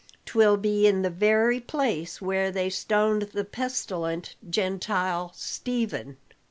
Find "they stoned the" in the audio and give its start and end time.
2.49-3.45